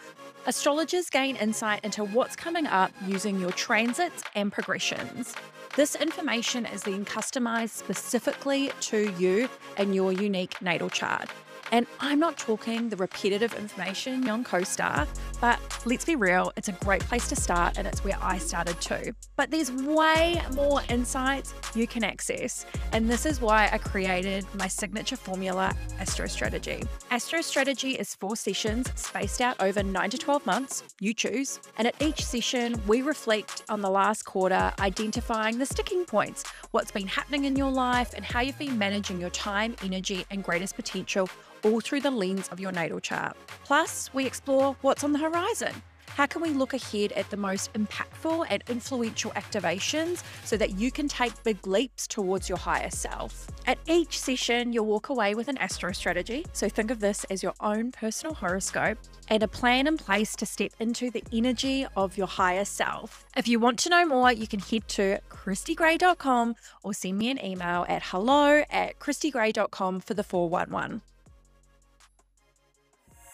Astrologers 0.47 1.07
gain 1.11 1.35
insight 1.35 1.85
into 1.85 2.03
what's 2.03 2.35
coming 2.35 2.65
up 2.65 2.91
using 3.05 3.39
your 3.39 3.51
transits 3.51 4.23
and 4.33 4.51
progressions. 4.51 5.35
This 5.75 5.95
information 5.95 6.65
is 6.65 6.81
then 6.81 7.05
customized 7.05 7.69
specifically 7.69 8.71
to 8.89 9.13
you 9.19 9.47
and 9.77 9.93
your 9.93 10.11
unique 10.11 10.59
natal 10.59 10.89
chart. 10.89 11.29
And 11.71 11.87
I'm 12.01 12.19
not 12.19 12.37
talking 12.37 12.89
the 12.89 12.97
repetitive 12.97 13.53
information 13.53 14.29
on 14.29 14.43
CoStar, 14.43 15.07
but 15.39 15.57
let's 15.85 16.03
be 16.03 16.17
real, 16.17 16.51
it's 16.57 16.67
a 16.67 16.73
great 16.73 17.01
place 17.01 17.29
to 17.29 17.35
start 17.35 17.77
and 17.77 17.87
it's 17.87 18.03
where 18.03 18.17
I 18.21 18.39
started 18.39 18.79
too. 18.81 19.13
But 19.37 19.51
there's 19.51 19.71
way 19.71 20.41
more 20.53 20.81
insights 20.89 21.53
you 21.73 21.87
can 21.87 22.03
access. 22.03 22.65
And 22.91 23.09
this 23.09 23.25
is 23.25 23.39
why 23.39 23.69
I 23.71 23.77
created 23.77 24.45
my 24.55 24.67
signature 24.67 25.15
formula, 25.15 25.73
Astro 25.97 26.27
Strategy. 26.27 26.83
Astro 27.09 27.41
Strategy 27.41 27.91
is 27.91 28.15
four 28.15 28.35
sessions 28.35 28.91
spaced 28.95 29.39
out 29.39 29.55
over 29.61 29.81
nine 29.81 30.09
to 30.09 30.17
12 30.17 30.45
months, 30.45 30.83
you 30.99 31.13
choose. 31.13 31.61
And 31.77 31.87
at 31.87 31.95
each 32.01 32.25
session, 32.25 32.81
we 32.85 33.01
reflect 33.01 33.63
on 33.69 33.79
the 33.79 33.89
last 33.89 34.23
quarter, 34.23 34.73
identifying 34.79 35.57
the 35.57 35.65
sticking 35.65 36.03
points, 36.03 36.43
what's 36.71 36.91
been 36.91 37.07
happening 37.07 37.45
in 37.45 37.55
your 37.55 37.71
life, 37.71 38.13
and 38.13 38.25
how 38.25 38.41
you've 38.41 38.59
been 38.59 38.77
managing 38.77 39.21
your 39.21 39.29
time, 39.29 39.73
energy, 39.83 40.25
and 40.31 40.43
greatest 40.43 40.75
potential 40.75 41.29
all 41.63 41.79
through 41.79 42.01
the 42.01 42.11
lens 42.11 42.47
of 42.49 42.59
your 42.59 42.71
natal 42.71 42.99
chart. 42.99 43.35
Plus, 43.63 44.09
we 44.13 44.25
explore 44.25 44.75
what's 44.81 45.03
on 45.03 45.13
the 45.13 45.19
horizon. 45.19 45.73
How 46.15 46.25
can 46.25 46.41
we 46.41 46.49
look 46.49 46.73
ahead 46.73 47.13
at 47.13 47.29
the 47.29 47.37
most 47.37 47.71
impactful 47.73 48.45
and 48.49 48.61
influential 48.67 49.31
activations 49.31 50.23
so 50.43 50.57
that 50.57 50.77
you 50.77 50.91
can 50.91 51.07
take 51.07 51.41
big 51.43 51.65
leaps 51.65 52.05
towards 52.05 52.49
your 52.49 52.57
higher 52.57 52.89
self? 52.89 53.47
At 53.65 53.77
each 53.87 54.19
session, 54.19 54.73
you'll 54.73 54.85
walk 54.85 55.09
away 55.09 55.35
with 55.35 55.47
an 55.47 55.57
astro 55.57 55.93
strategy. 55.93 56.45
So 56.51 56.67
think 56.67 56.91
of 56.91 56.99
this 56.99 57.23
as 57.25 57.41
your 57.41 57.53
own 57.61 57.91
personal 57.91 58.35
horoscope 58.35 58.97
and 59.29 59.41
a 59.41 59.47
plan 59.47 59.87
in 59.87 59.97
place 59.97 60.35
to 60.37 60.45
step 60.45 60.73
into 60.79 61.11
the 61.11 61.23
energy 61.31 61.87
of 61.95 62.17
your 62.17 62.27
higher 62.27 62.65
self. 62.65 63.25
If 63.37 63.47
you 63.47 63.59
want 63.59 63.79
to 63.79 63.89
know 63.89 64.05
more, 64.05 64.31
you 64.33 64.47
can 64.47 64.59
head 64.59 64.87
to 64.89 65.19
christygray.com 65.29 66.55
or 66.83 66.93
send 66.93 67.17
me 67.17 67.31
an 67.31 67.43
email 67.43 67.85
at 67.87 68.03
hello 68.03 68.63
at 68.69 68.99
christygray.com 68.99 70.01
for 70.01 70.13
the 70.13 70.23
411. 70.23 71.01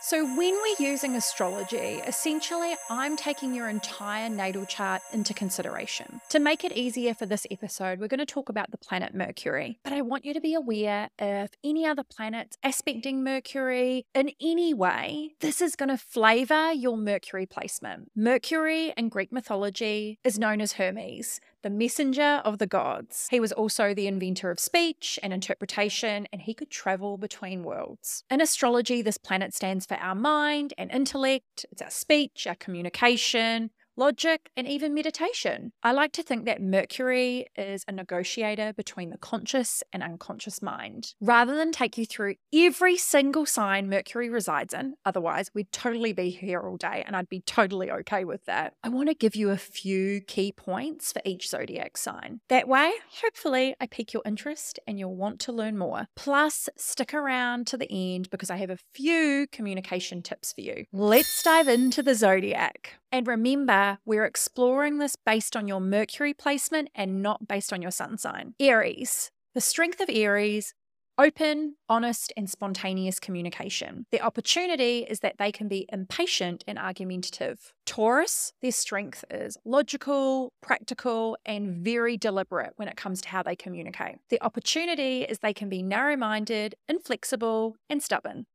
So, 0.08 0.24
when 0.24 0.54
we're 0.54 0.88
using 0.88 1.18
astrology, 1.18 2.02
essentially 2.08 2.78
I'm 2.90 3.18
taking 3.18 3.54
your 3.54 3.68
entire 3.68 4.30
natal 4.30 4.66
chart 4.66 5.02
into 5.12 5.34
consideration. 5.34 6.22
To 6.30 6.40
make 6.40 6.64
it 6.64 6.72
easier 6.72 7.14
for 7.14 7.26
this 7.26 7.46
episode, 7.52 8.00
we're 8.00 8.08
going 8.08 8.22
to 8.22 8.26
talk 8.26 8.48
about 8.48 8.72
the 8.72 8.78
planet 8.78 9.14
Mercury, 9.14 9.80
but 9.84 9.92
I 9.92 10.02
want 10.04 10.24
you 10.24 10.34
to 10.34 10.40
be 10.40 10.54
aware 10.54 11.10
if 11.20 11.50
any 11.62 11.86
other 11.86 12.04
planets 12.04 12.58
aspecting 12.64 13.22
Mercury 13.22 14.06
in 14.16 14.32
any 14.40 14.74
way, 14.74 15.32
this 15.42 15.60
is 15.60 15.76
going 15.76 15.90
to 15.90 15.98
flavor 15.98 16.72
your 16.72 16.96
Mercury 16.96 17.46
placement. 17.46 18.10
Mercury 18.16 18.94
in 18.96 19.10
Greek 19.10 19.34
mythology 19.34 20.20
is 20.24 20.40
known 20.40 20.62
as 20.62 20.72
Hermes, 20.72 21.42
the 21.68 21.72
messenger 21.72 22.42
of 22.46 22.60
the 22.60 22.66
gods. 22.66 23.28
He 23.30 23.42
was 23.42 23.52
also 23.52 23.94
the 23.94 24.08
inventor 24.08 24.50
of 24.50 24.58
speech 24.58 25.20
and 25.22 25.34
interpretation, 25.34 26.26
and 26.32 26.42
he 26.42 26.54
could 26.54 26.70
travel 26.70 27.18
between 27.18 27.62
worlds. 27.62 28.24
In 28.32 28.40
astrology, 28.40 29.02
this 29.02 29.18
planet 29.18 29.54
stands 29.54 29.86
for 29.86 29.96
our 29.96 30.16
mind 30.16 30.74
and 30.78 30.90
intellect, 30.90 31.66
it's 31.70 31.82
our 31.82 31.90
speech, 31.90 32.48
our 32.48 32.56
communication, 32.56 33.72
logic, 33.98 34.50
and 34.56 34.68
even 34.68 34.94
meditation. 34.94 35.74
I 35.84 35.92
like 35.92 36.12
to 36.14 36.24
think 36.24 36.46
that 36.46 36.62
Mercury 36.62 37.48
is 37.56 37.84
a 37.88 37.92
negotiator 37.92 38.74
between 38.74 39.10
the 39.10 39.18
conscious 39.18 39.84
and 39.92 40.04
unconscious 40.04 40.62
mind. 40.62 41.14
Rather 41.20 41.56
than 41.56 41.72
take 41.72 41.98
you 41.98 42.06
through 42.06 42.36
every 42.54 42.98
single 42.98 43.46
sign 43.46 43.90
Mercury 43.90 44.30
resides 44.30 44.74
in, 44.74 44.96
otherwise, 45.06 45.50
we'd 45.54 45.72
totally 45.72 46.14
be 46.14 46.30
here 46.30 46.62
all 46.62 46.78
day 46.78 47.04
and 47.06 47.16
I'd 47.16 47.30
be 47.30 47.42
totally 47.42 47.92
okay 47.92 48.24
with 48.24 48.46
that. 48.46 48.74
I 48.84 48.90
want 48.90 49.10
to 49.10 49.16
give 49.16 49.36
you 49.36 49.50
a 49.50 49.58
few 49.58 50.22
key 50.22 50.52
points 50.52 51.12
for 51.12 51.22
each 51.26 51.50
zodiac 51.50 51.98
sign. 51.98 52.42
That 52.50 52.68
way, 52.68 52.92
hopefully, 53.24 53.76
I 53.82 53.88
pique 53.88 54.14
your 54.14 54.24
interest 54.26 54.80
and 54.88 55.00
you'll 55.00 55.16
want 55.16 55.40
to 55.42 55.52
learn 55.52 55.78
more. 55.78 56.08
Plus, 56.16 56.70
stick 56.78 57.14
around 57.14 57.68
to 57.68 57.78
the 57.78 57.92
end 57.92 58.30
because 58.30 58.50
I 58.50 58.58
have 58.58 58.70
a 58.70 58.78
few 58.94 59.48
communication 59.52 60.22
tips 60.22 60.54
for 60.54 60.62
you. 60.62 60.86
Let's 60.94 61.42
dive 61.42 61.68
into 61.68 62.04
the 62.04 62.16
zodiac. 62.16 63.00
And 63.12 63.26
remember, 63.26 63.87
we're 64.06 64.26
exploring 64.26 64.98
this 64.98 65.16
based 65.16 65.56
on 65.56 65.68
your 65.68 65.80
Mercury 65.80 66.34
placement 66.34 66.90
and 66.94 67.22
not 67.22 67.48
based 67.48 67.72
on 67.74 67.82
your 67.82 67.92
sun 67.92 68.18
sign. 68.18 68.54
Aries. 68.60 69.32
The 69.54 69.62
strength 69.62 70.00
of 70.02 70.10
Aries 70.10 70.74
open, 71.18 71.76
honest, 71.90 72.32
and 72.38 72.50
spontaneous 72.50 73.20
communication. 73.20 74.06
The 74.12 74.22
opportunity 74.22 75.00
is 75.10 75.20
that 75.22 75.38
they 75.40 75.52
can 75.52 75.68
be 75.68 75.88
impatient 75.92 76.64
and 76.68 76.78
argumentative. 76.78 77.74
Taurus, 77.86 78.54
their 78.62 78.72
strength 78.72 79.26
is 79.32 79.58
logical, 79.66 80.54
practical, 80.62 81.38
and 81.46 81.84
very 81.84 82.18
deliberate 82.18 82.74
when 82.76 82.88
it 82.88 82.98
comes 82.98 83.22
to 83.22 83.30
how 83.30 83.42
they 83.44 83.56
communicate. 83.56 84.18
The 84.30 84.42
opportunity 84.42 85.24
is 85.24 85.40
they 85.40 85.54
can 85.54 85.70
be 85.70 85.82
narrow 85.82 86.16
minded, 86.16 86.76
inflexible, 86.88 87.76
and 87.90 88.02
stubborn. 88.04 88.46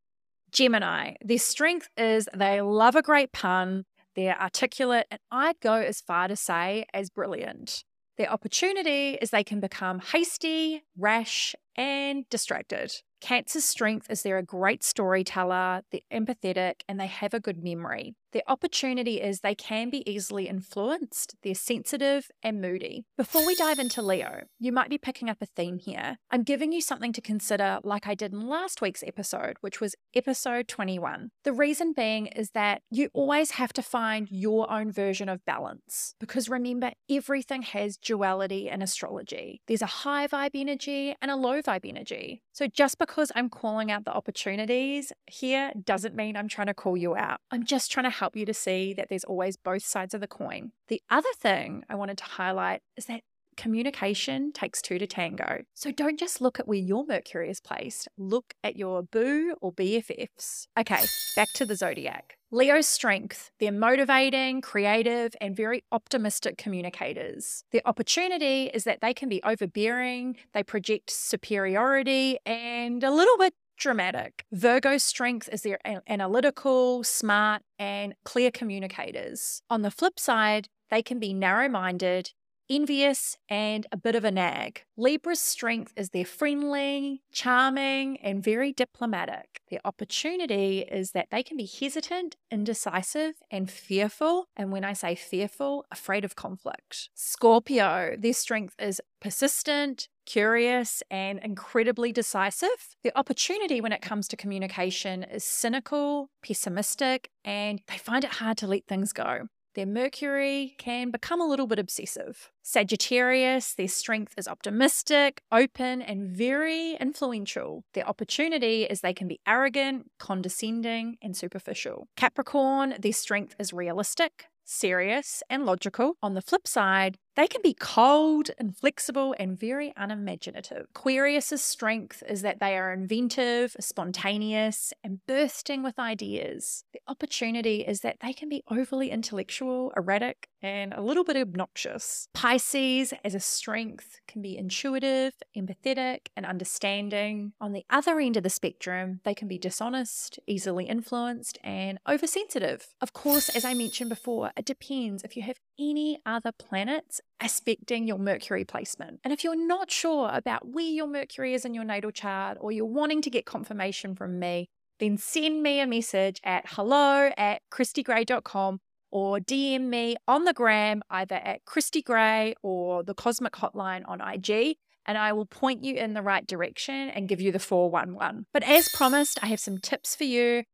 Gemini, 0.53 1.15
their 1.25 1.39
strength 1.39 1.89
is 1.97 2.29
they 2.35 2.61
love 2.61 2.95
a 2.95 3.03
great 3.03 3.33
pun, 3.33 3.85
they're 4.15 4.41
articulate, 4.41 5.07
and 5.11 5.21
I'd 5.31 5.61
go 5.61 5.75
as 5.75 6.01
far 6.01 6.29
to 6.29 6.37
say 6.37 6.85
as 6.93 7.11
brilliant. 7.11 7.85
Their 8.19 8.31
opportunity 8.31 9.19
is 9.21 9.31
they 9.31 9.45
can 9.45 9.61
become 9.61 10.01
hasty, 10.01 10.83
rash, 10.97 11.55
and 11.77 12.29
distracted. 12.29 12.93
Cancer's 13.21 13.65
strength 13.65 14.11
is 14.11 14.23
they're 14.23 14.39
a 14.39 14.43
great 14.43 14.83
storyteller, 14.83 15.83
they're 15.91 16.01
empathetic, 16.13 16.83
and 16.89 17.01
they 17.01 17.07
have 17.07 17.33
a 17.33 17.41
good 17.41 17.63
memory. 17.63 18.15
Their 18.33 18.43
opportunity 18.47 19.21
is 19.21 19.41
they 19.41 19.55
can 19.55 19.91
be 19.91 20.09
easily 20.11 20.49
influenced, 20.49 21.37
they're 21.43 21.55
sensitive 21.55 22.31
and 22.43 22.61
moody. 22.61 23.05
Before 23.17 23.47
we 23.47 23.55
dive 23.55 23.79
into 23.79 24.01
Leo, 24.01 24.45
you 24.59 24.73
might 24.73 24.89
be 24.89 24.99
picking 24.99 25.29
up 25.29 25.39
a 25.43 25.47
theme 25.47 25.79
here. 25.79 26.17
I'm 26.31 26.43
giving 26.43 26.73
you 26.73 26.81
something 26.81 27.13
to 27.13 27.21
consider, 27.21 27.81
like 27.85 28.07
I 28.07 28.15
did 28.15 28.33
in 28.33 28.49
last 28.49 28.81
week's 28.81 29.03
episode, 29.03 29.57
which 29.61 29.81
was 29.81 29.95
episode 30.15 30.67
21. 30.67 31.31
The 31.45 31.53
reason 31.53 31.93
being 31.93 32.27
is 32.29 32.51
that 32.51 32.83
you 32.91 33.11
always 33.13 33.53
have 33.53 33.73
to 33.75 33.83
find 33.83 34.29
your 34.31 34.71
own 34.73 34.91
version 34.91 35.29
of 35.29 35.45
balance. 35.45 36.15
Because 36.19 36.49
remember, 36.49 36.93
everything 37.11 37.63
has 37.63 37.99
duality 37.99 38.69
in 38.69 38.81
astrology. 38.81 39.61
There's 39.69 39.83
a 39.83 39.87
high 39.87 40.27
vibe 40.27 40.51
energy 40.55 41.15
and 41.21 41.31
a 41.31 41.37
low 41.37 41.61
vibe 41.61 41.87
energy. 41.89 42.43
So 42.53 42.67
just 42.67 42.99
because 42.99 43.33
I'm 43.35 43.49
calling 43.49 43.91
out 43.91 44.05
the 44.05 44.13
opportunities 44.13 45.13
here 45.27 45.73
doesn't 45.83 46.15
mean 46.15 46.37
I'm 46.37 46.49
trying 46.49 46.67
to 46.67 46.75
call 46.75 46.97
you 46.97 47.17
out. 47.17 47.41
I'm 47.51 47.65
just 47.65 47.91
trying 47.91 48.05
to 48.05 48.11
help 48.11 48.37
you 48.37 48.45
to 48.45 48.53
see 48.55 48.93
that 48.95 49.09
there's 49.09 49.25
always 49.25 49.57
both 49.57 49.85
sides 49.85 50.13
of 50.13 50.21
the 50.21 50.27
coin. 50.27 50.73
The 50.89 51.01
other 51.09 51.31
thing 51.39 51.85
I 51.89 51.95
wanted 51.95 52.19
to 52.19 52.25
highlight 52.25 52.83
is 52.97 53.07
that 53.07 53.23
communication 53.57 54.53
takes 54.53 54.83
two 54.83 54.99
to 54.99 55.07
tango. 55.07 55.63
So 55.75 55.91
don't 55.91 56.19
just 56.19 56.41
look 56.41 56.59
at 56.59 56.69
where 56.69 56.79
your 56.79 57.05
Mercury 57.07 57.51
is 57.51 57.61
placed, 57.61 58.09
look 58.17 58.55
at 58.63 58.77
your 58.77 59.03
boo 59.03 59.57
or 59.61 59.73
BFFs. 59.73 60.67
Okay, 60.79 61.03
back 61.37 61.49
to 61.55 61.67
the 61.67 61.77
zodiac. 61.77 62.37
Leo's 62.51 62.87
strength, 62.87 63.51
they're 63.61 63.73
motivating, 63.73 64.61
creative, 64.61 65.35
and 65.41 65.57
very 65.57 65.85
optimistic 65.91 66.59
communicators. 66.59 67.65
Their 67.73 67.81
opportunity 67.87 68.65
is 68.75 68.85
that 68.85 69.01
they 69.01 69.15
can 69.15 69.31
be 69.31 69.43
overbearing, 69.43 70.37
they 70.53 70.63
project 70.63 71.11
superiority, 71.11 72.39
and 72.45 73.03
a 73.03 73.11
little 73.11 73.39
bit 73.39 73.55
dramatic. 73.79 74.45
Virgo's 74.53 75.03
strength 75.03 75.49
is 75.51 75.63
they're 75.63 75.81
analytical, 76.07 77.03
smart, 77.03 77.63
and 77.79 78.15
clear 78.25 78.51
communicators. 78.51 79.63
On 79.71 79.83
the 79.83 79.91
flip 79.91 80.21
side, 80.21 80.69
they 80.91 81.03
can 81.03 81.19
be 81.19 81.33
narrow 81.33 81.69
minded, 81.69 82.33
envious 82.73 83.37
and 83.49 83.87
a 83.93 83.97
bit 83.97 84.15
of 84.15 84.25
a 84.25 84.31
nag. 84.31 84.83
Libra's 84.97 85.41
strength 85.41 85.93
is 85.97 86.11
they're 86.11 86.25
friendly, 86.25 87.23
charming, 87.33 88.17
and 88.19 88.43
very 88.43 88.73
diplomatic. 88.73 89.61
Their 89.71 89.81
opportunity 89.85 90.81
is 90.81 91.13
that 91.13 91.29
they 91.31 91.43
can 91.43 91.57
be 91.57 91.67
hesitant, 91.67 92.37
indecisive, 92.51 93.35
and 93.51 93.71
fearful. 93.71 94.47
And 94.57 94.73
when 94.73 94.85
I 94.85 94.95
say 94.95 95.15
fearful, 95.15 95.85
afraid 95.91 96.25
of 96.25 96.35
conflict. 96.35 97.11
Scorpio, 97.15 98.17
their 98.19 98.33
strength 98.33 98.75
is 98.79 99.01
persistent, 99.21 100.09
curious, 100.25 101.03
and 101.11 101.39
incredibly 101.41 102.13
decisive. 102.13 102.97
The 103.03 103.17
opportunity 103.19 103.81
when 103.81 103.93
it 103.93 104.03
comes 104.03 104.29
to 104.29 104.37
communication 104.37 105.23
is 105.25 105.45
cynical, 105.45 106.31
pessimistic, 106.43 107.31
and 107.45 107.81
they 107.87 107.99
find 107.99 108.25
it 108.25 108.35
hard 108.35 108.57
to 108.59 108.67
let 108.67 108.87
things 108.87 109.13
go. 109.13 109.49
Their 109.75 109.87
Mercury 109.87 110.75
can 110.77 111.11
become 111.11 111.41
a 111.41 111.47
little 111.47 111.67
bit 111.67 111.79
obsessive. 111.79 112.51
Sagittarius, 112.63 113.73
their 113.73 113.89
strength 113.89 114.35
is 114.37 114.47
optimistic, 114.47 115.41
open, 115.51 116.03
and 116.03 116.29
very 116.29 116.95
influential. 117.01 117.85
Their 117.95 118.07
opportunity 118.07 118.85
is 118.85 119.01
they 119.01 119.15
can 119.15 119.29
be 119.29 119.41
arrogant, 119.47 120.11
condescending, 120.19 121.17
and 121.23 121.35
superficial. 121.35 122.09
Capricorn, 122.17 122.97
their 122.99 123.15
strength 123.15 123.55
is 123.59 123.73
realistic, 123.73 124.45
serious, 124.65 125.43
and 125.49 125.65
logical. 125.65 126.17
On 126.23 126.35
the 126.35 126.43
flip 126.43 126.67
side, 126.67 127.17
they 127.37 127.47
can 127.47 127.63
be 127.63 127.75
cold, 127.75 128.51
inflexible, 128.59 129.35
and 129.39 129.59
very 129.59 129.93
unimaginative. 129.97 130.87
Aquarius's 130.95 131.63
strength 131.63 132.23
is 132.29 132.43
that 132.43 132.61
they 132.61 132.77
are 132.77 132.93
inventive, 132.93 133.77
spontaneous, 133.81 134.93
and 135.03 135.25
bursting 135.27 135.83
with 135.83 135.99
ideas. 135.99 136.85
The 136.93 137.01
opportunity 137.09 137.81
is 137.81 138.01
that 138.01 138.17
they 138.21 138.33
can 138.33 138.49
be 138.49 138.63
overly 138.71 139.11
intellectual, 139.11 139.93
erratic, 139.97 140.49
and 140.63 140.93
a 140.93 141.03
little 141.03 141.25
bit 141.25 141.37
obnoxious. 141.37 142.29
Pisces, 142.35 143.13
as 143.25 143.35
a 143.35 143.41
strength, 143.41 144.21
can 144.29 144.43
be 144.43 144.57
intuitive, 144.57 145.35
empathetic, 145.57 146.29
and 146.37 146.47
understanding. 146.47 147.53
On 147.61 147.73
the 147.73 147.85
other 147.91 148.21
end 148.21 148.37
of 148.37 148.43
the 148.43 148.51
spectrum, 148.51 149.21
they 149.25 149.35
can 149.35 149.49
be 149.49 149.59
dishonest, 149.59 150.39
easily 150.47 150.85
influenced, 150.85 151.59
and 151.65 151.99
oversensitive. 152.09 152.95
Of 153.01 153.13
course, 153.13 153.49
as 153.49 153.65
I 153.65 153.75
mentioned 153.75 154.11
before, 154.11 154.53
it 154.57 154.65
depends 154.65 155.25
if 155.25 155.37
you 155.37 155.43
have 155.43 155.59
any 155.79 156.19
other 156.27 156.53
planets 156.53 157.21
aspecting 157.41 158.07
your 158.07 158.19
Mercury 158.19 158.65
placement. 158.65 159.21
And 159.25 159.33
if 159.33 159.45
you're 159.45 159.57
not 159.57 159.91
sure 159.91 160.31
about 160.33 160.69
where 160.69 160.85
your 160.85 161.07
Mercury 161.07 161.55
is 161.55 161.65
in 161.65 161.75
your 161.75 161.85
natal 161.85 162.11
chart 162.11 162.59
or 162.61 162.73
you're 162.73 162.85
wanting 162.85 163.23
to 163.23 163.31
get 163.31 163.47
confirmation 163.47 164.15
from 164.15 164.39
me, 164.39 164.69
then 165.01 165.19
send 165.19 165.63
me 165.63 165.81
a 165.81 165.87
message 165.87 166.41
at 166.45 166.65
hello 166.69 167.31
at 167.37 167.63
christygray.com 167.73 168.81
or 169.11 169.39
DM 169.39 169.83
me 169.83 170.17
on 170.27 170.45
the 170.45 170.55
gram 170.55 171.03
either 171.11 171.37
at 171.37 171.65
Christy 171.65 172.03
Gray 172.03 172.55
or 172.63 173.03
the 173.03 173.15
Cosmic 173.15 173.53
Hotline 173.55 174.03
on 174.07 174.21
IG 174.21 174.77
and 175.07 175.19
I 175.19 175.33
will 175.33 175.47
point 175.47 175.85
you 175.85 175.95
in 175.95 176.15
the 176.15 176.23
right 176.23 176.47
direction 176.47 177.11
and 177.11 177.29
give 177.29 177.41
you 177.41 177.53
the 177.53 177.59
411. 177.59 178.47
But 178.53 178.63
as 178.63 178.89
promised, 178.89 179.39
I 179.43 179.47
have 179.47 179.61
some 179.61 179.79
tips 179.79 180.15
for 180.15 180.25
you 180.25 180.65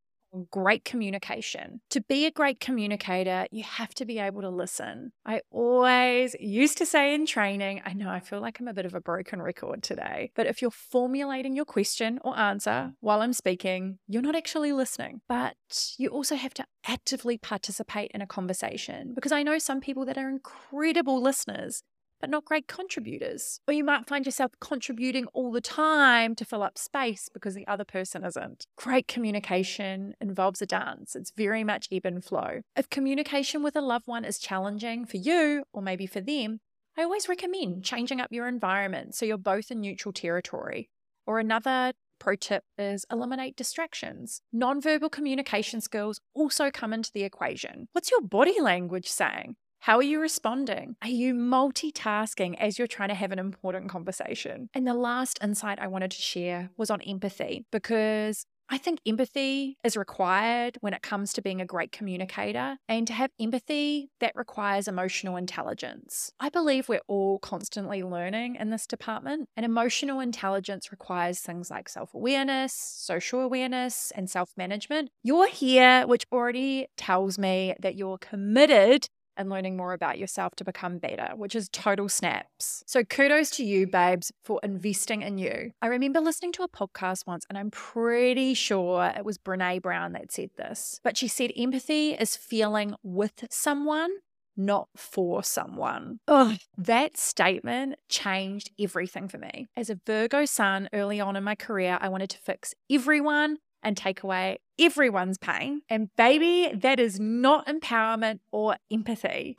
great 0.51 0.85
communication. 0.85 1.81
To 1.91 2.01
be 2.01 2.27
a 2.27 2.31
great 2.31 2.61
communicator, 2.61 3.47
you 3.51 3.65
have 3.65 3.95
to 3.95 4.05
be 4.05 4.19
able 4.19 4.43
to 4.43 4.51
listen. 4.51 5.13
I 5.25 5.43
always 5.51 6.35
used 6.41 6.79
to 6.79 6.87
say 6.87 7.15
in 7.15 7.27
training, 7.27 7.83
I 7.85 7.93
know 7.93 8.11
I 8.11 8.21
feel 8.21 8.41
like 8.41 8.61
I'm 8.61 8.69
a 8.69 8.75
bit 8.75 8.87
of 8.87 8.95
a 8.95 9.01
broken 9.01 9.43
record 9.43 9.83
today, 9.83 10.31
but 10.35 10.47
if 10.47 10.63
you're 10.63 10.71
formulating 10.71 11.55
your 11.55 11.65
question 11.65 12.19
or 12.23 12.39
answer 12.39 12.93
while 13.01 13.21
I'm 13.21 13.33
speaking, 13.33 13.99
you're 14.07 14.23
not 14.23 14.37
actually 14.37 14.73
listening. 14.73 15.21
But 15.29 15.57
you 15.99 16.09
also 16.09 16.37
have 16.37 16.55
to 16.55 16.65
actively 16.87 17.39
participate 17.39 18.11
in 18.15 18.23
a 18.23 18.27
conversation 18.27 19.13
because 19.15 19.33
I 19.33 19.43
know 19.43 19.59
some 19.59 19.81
people 19.81 20.05
that 20.07 20.19
are 20.19 20.29
incredible 20.29 21.21
listeners 21.21 21.83
but 22.21 22.31
not 22.31 22.45
great 22.45 22.67
contributors. 22.67 23.61
Or 23.67 23.75
you 23.75 23.85
might 23.85 24.07
find 24.07 24.27
yourself 24.27 24.53
contributing 24.61 25.27
all 25.33 25.53
the 25.53 25.61
time 25.61 26.35
to 26.37 26.45
fill 26.45 26.63
up 26.63 26.79
space 26.79 27.29
because 27.33 27.55
the 27.55 27.67
other 27.67 27.85
person 27.85 28.25
isn't. 28.25 28.67
Great 28.77 29.09
communication 29.09 30.15
involves 30.21 30.63
a 30.63 30.67
dance, 30.67 31.15
it's 31.15 31.33
very 31.37 31.65
much 31.65 31.89
ebb 31.93 32.05
and 32.05 32.25
flow. 32.25 32.63
If 32.77 32.91
communication 32.91 33.63
with 33.63 33.77
a 33.77 33.81
loved 33.81 34.07
one 34.07 34.25
is 34.25 34.39
challenging 34.39 35.05
for 35.05 35.17
you 35.17 35.65
or 35.73 35.83
maybe 35.83 36.07
for 36.07 36.21
them, 36.21 36.61
I 36.97 37.03
always 37.03 37.29
recommend 37.29 37.85
changing 37.85 38.21
up 38.21 38.33
your 38.33 38.49
environment 38.49 39.15
so 39.15 39.25
you're 39.25 39.39
both 39.39 39.71
in 39.71 39.81
neutral 39.81 40.13
territory. 40.13 40.91
Or 41.27 41.39
another 41.39 41.93
pro 42.19 42.35
tip 42.35 42.65
is 42.77 43.05
eliminate 43.11 43.55
distractions. 43.55 44.43
Nonverbal 44.55 45.11
communication 45.11 45.81
skills 45.81 46.21
also 46.35 46.71
come 46.71 46.93
into 46.93 47.13
the 47.13 47.23
equation. 47.23 47.89
What's 47.93 48.11
your 48.11 48.21
body 48.21 48.61
language 48.61 49.09
saying? 49.09 49.57
How 49.81 49.97
are 49.97 50.03
you 50.03 50.21
responding? 50.21 50.97
Are 51.03 51.09
you 51.09 51.35
multitasking 51.35 52.57
as 52.59 52.79
you're 52.79 52.87
trying 52.87 53.09
to 53.09 53.15
have 53.15 53.33
an 53.33 53.39
important 53.39 53.89
conversation? 53.89 54.69
And 54.75 54.87
the 54.87 54.95
last 54.95 55.39
insight 55.43 55.79
I 55.79 55.87
wanted 55.87 56.11
to 56.11 56.21
share 56.21 56.71
was 56.77 56.91
on 56.91 57.01
empathy 57.03 57.65
because 57.71 58.45
I 58.71 58.77
think 58.77 59.01
empathy 59.07 59.79
is 59.83 59.97
required 59.97 60.77
when 60.83 60.93
it 60.93 61.01
comes 61.01 61.33
to 61.33 61.43
being 61.43 61.63
a 61.63 61.67
great 61.67 61.91
communicator. 61.91 62.77
And 62.87 63.07
to 63.07 63.15
have 63.15 63.31
empathy, 63.41 64.11
that 64.21 64.37
requires 64.37 64.87
emotional 64.87 65.37
intelligence. 65.37 66.33
I 66.39 66.51
believe 66.51 66.89
we're 66.89 67.01
all 67.09 67.39
constantly 67.39 68.03
learning 68.03 68.57
in 68.57 68.69
this 68.69 68.87
department, 68.87 69.49
and 69.57 69.65
emotional 69.65 70.21
intelligence 70.21 70.91
requires 70.91 71.41
things 71.41 71.71
like 71.71 71.89
self 71.89 72.13
awareness, 72.13 72.75
social 72.75 73.41
awareness, 73.41 74.13
and 74.15 74.29
self 74.29 74.51
management. 74.55 75.11
You're 75.23 75.49
here, 75.49 76.07
which 76.07 76.27
already 76.31 76.89
tells 76.99 77.39
me 77.39 77.75
that 77.81 77.95
you're 77.95 78.19
committed 78.19 79.09
and 79.39 79.49
learning 79.49 79.77
more 79.77 79.93
about 79.93 80.19
yourself 80.19 80.55
to 80.57 80.65
become 80.65 80.99
better, 80.99 81.31
which 81.37 81.55
is 81.55 81.69
total 81.71 82.09
snaps. 82.09 82.83
So 82.87 83.05
kudos 83.05 83.51
to 83.53 83.65
you, 83.65 83.87
babes, 83.87 84.33
for 84.45 84.61
investing 84.63 85.23
in 85.23 85.39
you. 85.39 85.71
I 85.81 85.87
remember 85.87 86.21
listening 86.21 86.53
to 86.53 86.65
a 86.65 86.69
podcast 86.69 87.27
once, 87.27 87.47
and 87.49 87.57
I'm 87.57 87.71
pretty 87.71 88.55
sure 88.55 89.13
it 89.17 89.25
was 89.25 89.39
Brene 89.39 89.81
Brown 89.81 90.13
that 90.13 90.33
said 90.33 90.51
this, 90.57 91.01
but 91.03 91.17
she 91.17 91.29
said 91.29 91.53
empathy 91.57 92.13
is 92.13 92.37
feeling 92.37 92.95
with 93.03 93.45
someone 93.51 94.11
not 94.59 94.89
for 94.97 95.43
someone. 95.45 96.19
Ugh, 96.27 96.59
that 96.77 97.17
statement 97.17 97.95
changed 98.09 98.73
everything 98.79 99.29
for 99.29 99.39
me. 99.39 99.69
As 99.77 99.89
a 99.89 100.01
Virgo 100.05 100.45
sun 100.45 100.89
early 100.93 101.21
on 101.21 101.37
in 101.37 101.45
my 101.45 101.55
career, 101.55 101.97
I 102.01 102.09
wanted 102.09 102.31
to 102.31 102.39
fix 102.39 102.75
everyone 102.91 103.59
and 103.83 103.97
take 103.97 104.23
away 104.23 104.59
everyone's 104.79 105.39
pain. 105.39 105.83
And 105.89 106.15
baby, 106.17 106.71
that 106.75 107.01
is 107.01 107.19
not 107.19 107.67
empowerment 107.67 108.41
or 108.51 108.77
empathy. 108.91 109.57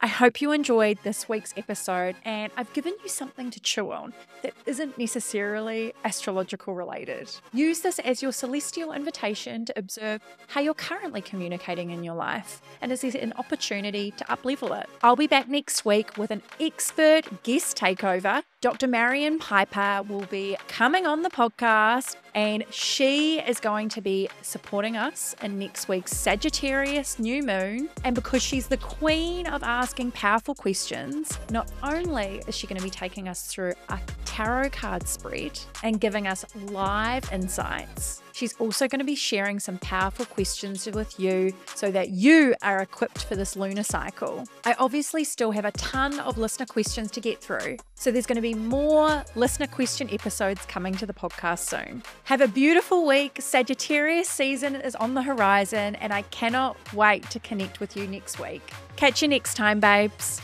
I 0.00 0.08
hope 0.08 0.40
you 0.40 0.52
enjoyed 0.52 0.98
this 1.04 1.28
week's 1.28 1.54
episode 1.56 2.16
and 2.24 2.52
I've 2.56 2.72
given 2.74 2.94
you 3.02 3.08
something 3.08 3.50
to 3.50 3.60
chew 3.60 3.92
on 3.92 4.12
that 4.42 4.52
isn't 4.66 4.98
necessarily 4.98 5.94
astrological 6.04 6.74
related. 6.74 7.30
Use 7.52 7.80
this 7.80 7.98
as 8.00 8.22
your 8.22 8.32
celestial 8.32 8.92
invitation 8.92 9.64
to 9.64 9.78
observe 9.78 10.20
how 10.48 10.60
you're 10.60 10.74
currently 10.74 11.22
communicating 11.22 11.90
in 11.90 12.04
your 12.04 12.14
life 12.14 12.60
and 12.80 12.92
is 12.92 13.04
as 13.04 13.14
an 13.14 13.32
opportunity 13.36 14.10
to 14.12 14.24
uplevel 14.24 14.78
it. 14.80 14.88
I'll 15.02 15.16
be 15.16 15.26
back 15.26 15.48
next 15.48 15.84
week 15.84 16.16
with 16.18 16.30
an 16.30 16.42
expert 16.60 17.42
guest 17.42 17.76
takeover. 17.76 18.42
Dr. 18.62 18.86
Marion 18.86 19.38
Piper 19.38 20.02
will 20.08 20.24
be 20.26 20.56
coming 20.66 21.04
on 21.04 21.20
the 21.20 21.28
podcast 21.28 22.16
and 22.34 22.64
she 22.70 23.38
is 23.40 23.60
going 23.60 23.90
to 23.90 24.00
be 24.00 24.30
supporting 24.40 24.96
us 24.96 25.36
in 25.42 25.58
next 25.58 25.88
week's 25.88 26.16
Sagittarius 26.16 27.18
new 27.18 27.42
moon. 27.42 27.90
And 28.02 28.14
because 28.14 28.42
she's 28.42 28.66
the 28.66 28.78
queen 28.78 29.46
of 29.46 29.62
asking 29.62 30.12
powerful 30.12 30.54
questions, 30.54 31.38
not 31.50 31.70
only 31.82 32.42
is 32.48 32.56
she 32.56 32.66
going 32.66 32.78
to 32.78 32.84
be 32.84 32.90
taking 32.90 33.28
us 33.28 33.46
through 33.46 33.74
a 33.90 34.00
tarot 34.24 34.70
card 34.70 35.06
spread 35.06 35.60
and 35.82 36.00
giving 36.00 36.26
us 36.26 36.46
live 36.70 37.30
insights 37.30 38.22
She's 38.36 38.52
also 38.58 38.86
going 38.86 38.98
to 38.98 39.04
be 39.06 39.14
sharing 39.14 39.58
some 39.58 39.78
powerful 39.78 40.26
questions 40.26 40.84
with 40.84 41.18
you 41.18 41.54
so 41.74 41.90
that 41.90 42.10
you 42.10 42.54
are 42.60 42.82
equipped 42.82 43.24
for 43.24 43.34
this 43.34 43.56
lunar 43.56 43.82
cycle. 43.82 44.44
I 44.66 44.74
obviously 44.78 45.24
still 45.24 45.52
have 45.52 45.64
a 45.64 45.70
ton 45.72 46.20
of 46.20 46.36
listener 46.36 46.66
questions 46.66 47.10
to 47.12 47.20
get 47.22 47.40
through, 47.40 47.78
so 47.94 48.10
there's 48.10 48.26
going 48.26 48.36
to 48.36 48.42
be 48.42 48.52
more 48.52 49.24
listener 49.36 49.66
question 49.66 50.10
episodes 50.12 50.66
coming 50.66 50.94
to 50.96 51.06
the 51.06 51.14
podcast 51.14 51.60
soon. 51.60 52.02
Have 52.24 52.42
a 52.42 52.48
beautiful 52.48 53.06
week. 53.06 53.38
Sagittarius 53.40 54.28
season 54.28 54.74
is 54.74 54.94
on 54.96 55.14
the 55.14 55.22
horizon, 55.22 55.94
and 55.94 56.12
I 56.12 56.20
cannot 56.20 56.76
wait 56.92 57.30
to 57.30 57.40
connect 57.40 57.80
with 57.80 57.96
you 57.96 58.06
next 58.06 58.38
week. 58.38 58.60
Catch 58.96 59.22
you 59.22 59.28
next 59.28 59.54
time, 59.54 59.80
babes. 59.80 60.42